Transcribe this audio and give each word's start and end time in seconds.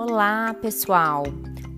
Olá, 0.00 0.54
pessoal! 0.54 1.24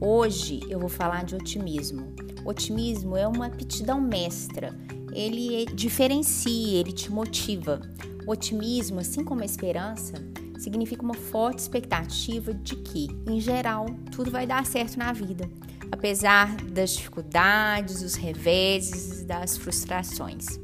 Hoje 0.00 0.58
eu 0.68 0.80
vou 0.80 0.88
falar 0.88 1.24
de 1.24 1.36
otimismo. 1.36 2.12
Otimismo 2.44 3.16
é 3.16 3.28
uma 3.28 3.46
aptidão 3.46 4.00
mestra. 4.00 4.76
Ele 5.12 5.64
diferencia, 5.66 6.80
ele 6.80 6.90
te 6.90 7.12
motiva. 7.12 7.80
O 8.26 8.32
otimismo, 8.32 8.98
assim 8.98 9.22
como 9.22 9.42
a 9.42 9.44
esperança, 9.44 10.14
significa 10.58 11.04
uma 11.04 11.14
forte 11.14 11.60
expectativa 11.60 12.52
de 12.52 12.74
que, 12.74 13.06
em 13.24 13.40
geral, 13.40 13.86
tudo 14.10 14.32
vai 14.32 14.48
dar 14.48 14.66
certo 14.66 14.98
na 14.98 15.12
vida, 15.12 15.48
apesar 15.92 16.56
das 16.64 16.96
dificuldades, 16.96 18.02
dos 18.02 18.14
reveses, 18.14 19.24
das 19.24 19.56
frustrações. 19.56 20.58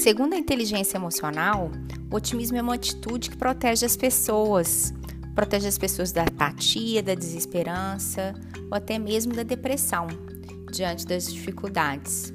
Segundo 0.00 0.32
a 0.32 0.38
inteligência 0.38 0.96
emocional, 0.96 1.70
o 2.10 2.16
otimismo 2.16 2.56
é 2.56 2.62
uma 2.62 2.76
atitude 2.76 3.28
que 3.28 3.36
protege 3.36 3.84
as 3.84 3.98
pessoas, 3.98 4.94
protege 5.34 5.68
as 5.68 5.76
pessoas 5.76 6.10
da 6.10 6.22
apatia, 6.22 7.02
da 7.02 7.14
desesperança 7.14 8.32
ou 8.70 8.74
até 8.78 8.98
mesmo 8.98 9.34
da 9.34 9.42
depressão 9.42 10.06
diante 10.72 11.06
das 11.06 11.30
dificuldades. 11.30 12.32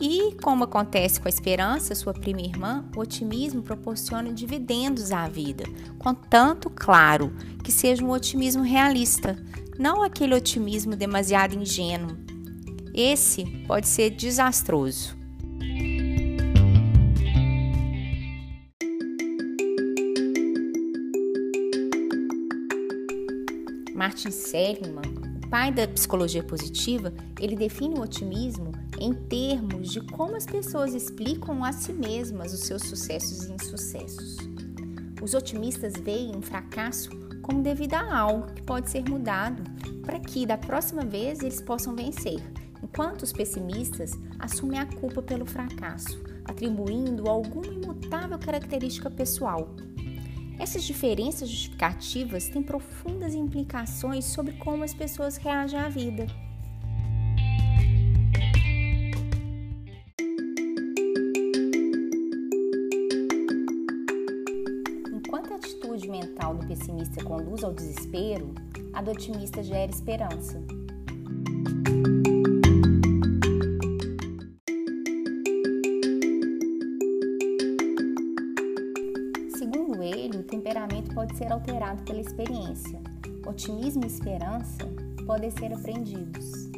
E, 0.00 0.34
como 0.42 0.64
acontece 0.64 1.20
com 1.20 1.28
a 1.28 1.30
esperança, 1.30 1.94
sua 1.94 2.12
prima 2.12 2.40
irmã, 2.40 2.84
o 2.96 3.00
otimismo 3.00 3.62
proporciona 3.62 4.32
dividendos 4.32 5.12
à 5.12 5.28
vida, 5.28 5.62
contanto, 6.00 6.68
claro, 6.68 7.32
que 7.62 7.70
seja 7.70 8.04
um 8.04 8.10
otimismo 8.10 8.64
realista, 8.64 9.40
não 9.78 10.02
aquele 10.02 10.34
otimismo 10.34 10.96
demasiado 10.96 11.54
ingênuo. 11.54 12.16
Esse 12.92 13.44
pode 13.68 13.86
ser 13.86 14.10
desastroso. 14.10 15.17
Martin 23.98 24.30
Seligman, 24.30 25.12
o 25.44 25.48
pai 25.48 25.72
da 25.72 25.88
psicologia 25.88 26.40
positiva, 26.40 27.12
ele 27.40 27.56
define 27.56 27.96
o 27.98 28.02
otimismo 28.02 28.70
em 28.96 29.12
termos 29.12 29.90
de 29.90 30.00
como 30.00 30.36
as 30.36 30.46
pessoas 30.46 30.94
explicam 30.94 31.64
a 31.64 31.72
si 31.72 31.92
mesmas 31.92 32.54
os 32.54 32.60
seus 32.60 32.82
sucessos 32.82 33.46
e 33.46 33.52
insucessos. 33.52 34.36
Os 35.20 35.34
otimistas 35.34 35.94
veem 35.94 36.36
um 36.36 36.40
fracasso 36.40 37.10
como 37.42 37.60
devido 37.60 37.94
a 37.94 38.16
algo 38.16 38.46
que 38.54 38.62
pode 38.62 38.88
ser 38.88 39.02
mudado 39.02 39.64
para 40.02 40.20
que 40.20 40.46
da 40.46 40.56
próxima 40.56 41.04
vez 41.04 41.40
eles 41.40 41.60
possam 41.60 41.96
vencer, 41.96 42.40
enquanto 42.80 43.24
os 43.24 43.32
pessimistas 43.32 44.12
assumem 44.38 44.78
a 44.78 44.86
culpa 44.86 45.20
pelo 45.20 45.44
fracasso, 45.44 46.22
atribuindo 46.44 47.28
alguma 47.28 47.66
imutável 47.66 48.38
característica 48.38 49.10
pessoal, 49.10 49.74
essas 50.58 50.82
diferenças 50.82 51.48
justificativas 51.48 52.48
têm 52.48 52.62
profundas 52.62 53.34
implicações 53.34 54.24
sobre 54.24 54.54
como 54.54 54.82
as 54.82 54.92
pessoas 54.92 55.36
reagem 55.36 55.78
à 55.78 55.88
vida. 55.88 56.26
Enquanto 65.12 65.52
a 65.52 65.56
atitude 65.56 66.08
mental 66.08 66.56
do 66.56 66.66
pessimista 66.66 67.22
conduz 67.22 67.62
ao 67.62 67.72
desespero, 67.72 68.52
a 68.92 69.00
do 69.00 69.12
otimista 69.12 69.62
gera 69.62 69.90
esperança. 69.90 70.60
Temperamento 80.48 81.14
pode 81.14 81.36
ser 81.36 81.52
alterado 81.52 82.02
pela 82.02 82.20
experiência. 82.20 83.00
Otimismo 83.46 84.02
e 84.04 84.06
esperança 84.06 84.84
podem 85.24 85.50
ser 85.50 85.72
aprendidos. 85.72 86.68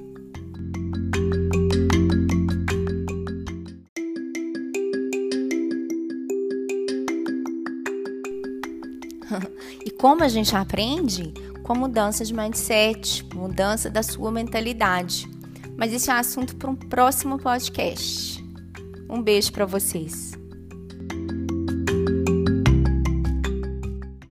e 9.85 9.91
como 9.91 10.23
a 10.25 10.29
gente 10.29 10.55
aprende? 10.55 11.33
Com 11.63 11.75
mudança 11.77 12.25
de 12.25 12.35
mindset, 12.35 13.25
mudança 13.35 13.89
da 13.89 14.03
sua 14.03 14.33
mentalidade. 14.33 15.31
Mas 15.77 15.93
esse 15.93 16.11
é 16.11 16.15
assunto 16.15 16.57
para 16.57 16.71
um 16.71 16.75
próximo 16.75 17.39
podcast. 17.39 18.45
Um 19.09 19.23
beijo 19.23 19.53
para 19.53 19.65
vocês. 19.65 20.33